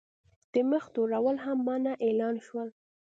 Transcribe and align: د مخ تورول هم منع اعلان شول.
د 0.53 0.55
مخ 0.69 0.83
تورول 0.93 1.37
هم 1.45 1.57
منع 1.67 1.93
اعلان 2.05 2.35
شول. 2.45 2.69